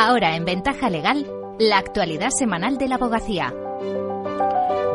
[0.00, 1.26] Ahora en Ventaja Legal,
[1.58, 3.52] la actualidad semanal de la abogacía.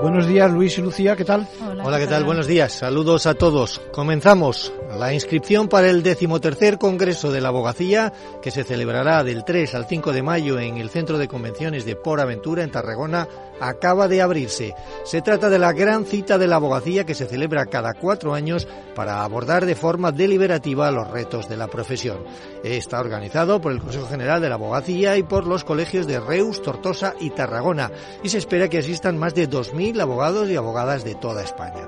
[0.02, 1.46] Buenos días, Luis y Lucía, ¿qué tal?
[1.84, 2.24] Hola, ¿qué tal?
[2.24, 2.72] Buenos días.
[2.72, 3.82] Saludos a todos.
[3.92, 9.76] Comenzamos la inscripción para el decimotercer Congreso de la Abogacía, que se celebrará del 3
[9.76, 13.28] al 5 de mayo en el Centro de Convenciones de Por Aventura, en Tarragona,
[13.60, 14.76] acaba de abrirse.
[15.04, 18.68] Se trata de la gran cita de la abogacía que se celebra cada cuatro años
[18.96, 22.18] para abordar de forma deliberativa los retos de la profesión.
[22.64, 26.62] Está organizado por el Consejo General de la Abogacía y por los colegios de Reus,
[26.62, 27.92] Tortosa y Tarragona
[28.24, 31.88] y se espera que asistan más de 2.000 abogados y abogadas de toda España.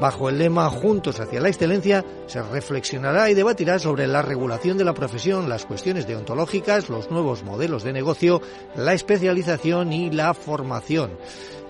[0.00, 4.84] Bajo el lema Juntos hacia la excelencia, se reflexionará y debatirá sobre la regulación de
[4.84, 8.42] la profesión, las cuestiones deontológicas, los nuevos modelos de negocio,
[8.76, 11.12] la especialización y la formación.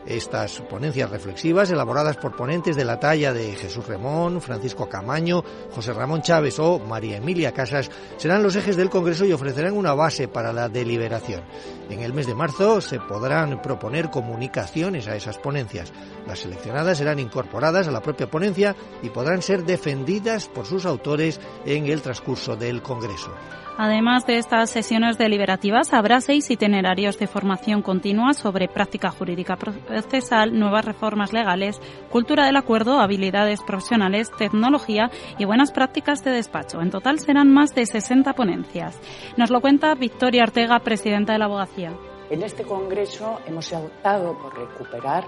[0.06, 5.42] Estas ponencias reflexivas, elaboradas por ponentes de la talla de Jesús Remón, Francisco Camaño,
[5.75, 9.94] José Ramón Chávez o María Emilia Casas, serán los ejes del Congreso y ofrecerán una
[9.94, 11.42] base para la deliberación.
[11.88, 15.91] En el mes de marzo se podrán proponer comunicaciones a esas ponencias.
[16.27, 21.41] Las seleccionadas serán incorporadas a la propia ponencia y podrán ser defendidas por sus autores
[21.66, 23.33] en el transcurso del Congreso.
[23.77, 30.56] Además de estas sesiones deliberativas, habrá seis itinerarios de formación continua sobre práctica jurídica procesal,
[30.56, 36.81] nuevas reformas legales, cultura del acuerdo, habilidades profesionales, tecnología y buenas prácticas de despacho.
[36.81, 38.97] En total serán más de 60 ponencias.
[39.36, 41.92] Nos lo cuenta Victoria Ortega, presidenta de la abogacía.
[42.31, 45.25] En este congreso hemos optado por recuperar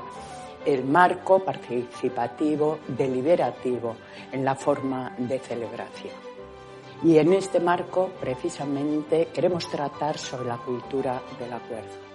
[0.67, 3.97] el marco participativo deliberativo
[4.33, 6.14] en la forma de celebración.
[7.05, 12.06] Y en este marco, precisamente, queremos tratar sobre la cultura del acuerdo.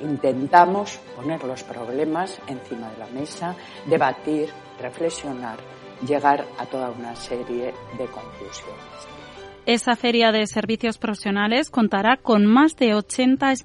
[0.00, 3.54] Intentamos poner los problemas encima de la mesa,
[3.86, 5.58] debatir, reflexionar,
[6.06, 9.19] llegar a toda una serie de conclusiones.
[9.66, 13.58] Esa feria de servicios profesionales contará con más de, 80 eh,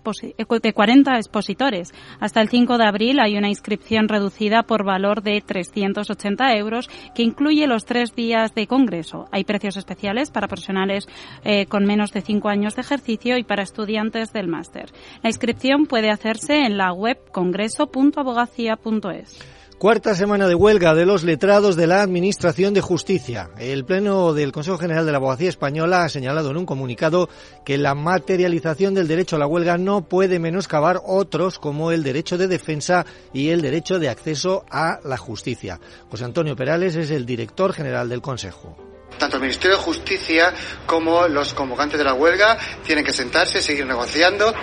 [0.61, 1.93] de 40 expositores.
[2.19, 7.23] Hasta el 5 de abril hay una inscripción reducida por valor de 380 euros que
[7.23, 9.29] incluye los tres días de congreso.
[9.31, 11.07] Hay precios especiales para profesionales
[11.43, 14.91] eh, con menos de cinco años de ejercicio y para estudiantes del máster.
[15.23, 19.39] La inscripción puede hacerse en la web congreso.abogacía.es.
[19.77, 23.49] Cuarta semana de huelga de los letrados de la Administración de Justicia.
[23.59, 27.27] El Pleno del Consejo General de la Abogacía Española ha señalado en un comunicado
[27.65, 32.37] que la materialización del derecho a la huelga no puede menoscabar otros como el derecho
[32.37, 35.81] de defensa y el derecho de acceso a la justicia.
[36.09, 38.77] José Antonio Perales es el director general del Consejo.
[39.19, 40.53] Tanto el Ministerio de Justicia
[40.85, 44.53] como los convocantes de la huelga tienen que sentarse, seguir negociando.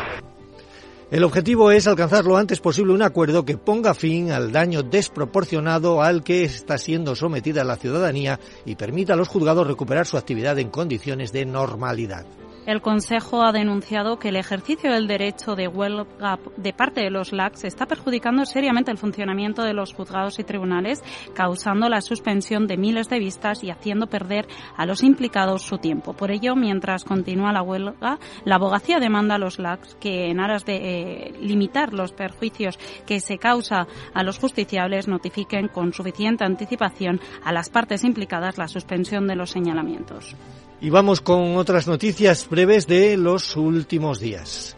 [1.12, 6.00] El objetivo es alcanzar lo antes posible un acuerdo que ponga fin al daño desproporcionado
[6.00, 10.58] al que está siendo sometida la ciudadanía y permita a los juzgados recuperar su actividad
[10.58, 12.24] en condiciones de normalidad.
[12.64, 17.32] El Consejo ha denunciado que el ejercicio del derecho de huelga de parte de los
[17.32, 21.02] LACs está perjudicando seriamente el funcionamiento de los juzgados y tribunales,
[21.34, 24.46] causando la suspensión de miles de vistas y haciendo perder
[24.76, 26.12] a los implicados su tiempo.
[26.12, 30.64] Por ello, mientras continúa la huelga, la abogacía demanda a los LACs que, en aras
[30.64, 37.20] de eh, limitar los perjuicios que se causa a los justiciables, notifiquen con suficiente anticipación
[37.42, 40.36] a las partes implicadas la suspensión de los señalamientos.
[40.82, 44.76] Y vamos con otras noticias breves de los últimos días.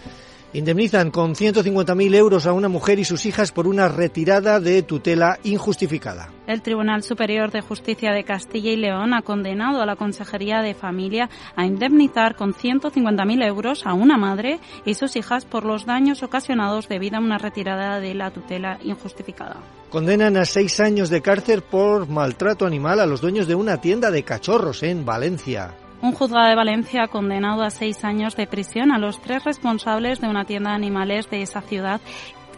[0.52, 5.38] Indemnizan con 150.000 euros a una mujer y sus hijas por una retirada de tutela
[5.44, 6.28] injustificada.
[6.46, 10.74] El Tribunal Superior de Justicia de Castilla y León ha condenado a la Consejería de
[10.74, 16.22] Familia a indemnizar con 150.000 euros a una madre y sus hijas por los daños
[16.22, 19.56] ocasionados debido a una retirada de la tutela injustificada.
[19.88, 24.10] Condenan a seis años de cárcel por maltrato animal a los dueños de una tienda
[24.10, 25.74] de cachorros en Valencia.
[26.04, 30.20] Un juzgado de Valencia ha condenado a seis años de prisión a los tres responsables
[30.20, 31.98] de una tienda de animales de esa ciudad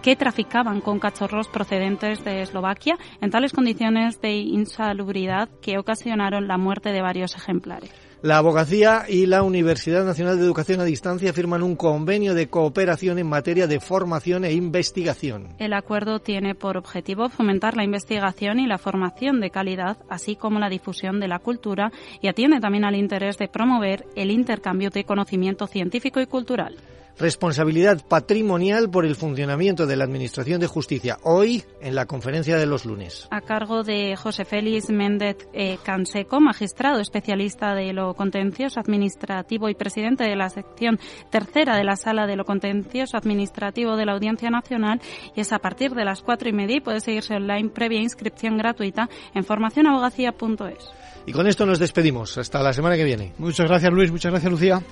[0.02, 6.58] que traficaban con cachorros procedentes de Eslovaquia en tales condiciones de insalubridad que ocasionaron la
[6.58, 8.05] muerte de varios ejemplares.
[8.26, 13.20] La Abogacía y la Universidad Nacional de Educación a Distancia firman un convenio de cooperación
[13.20, 15.50] en materia de formación e investigación.
[15.60, 20.58] El acuerdo tiene por objetivo fomentar la investigación y la formación de calidad, así como
[20.58, 25.04] la difusión de la cultura, y atiende también al interés de promover el intercambio de
[25.04, 26.74] conocimiento científico y cultural
[27.18, 32.66] responsabilidad patrimonial por el funcionamiento de la Administración de Justicia, hoy en la conferencia de
[32.66, 33.26] los lunes.
[33.30, 39.74] A cargo de José Félix Méndez eh, Canseco, magistrado especialista de lo contencioso administrativo y
[39.74, 40.98] presidente de la sección
[41.30, 45.00] tercera de la Sala de lo contencioso administrativo de la Audiencia Nacional,
[45.34, 48.58] y es a partir de las cuatro y media y puede seguirse online previa inscripción
[48.58, 50.90] gratuita en formacionabogacía.es.
[51.26, 52.38] Y con esto nos despedimos.
[52.38, 53.32] Hasta la semana que viene.
[53.38, 54.82] Muchas gracias Luis, muchas gracias Lucía.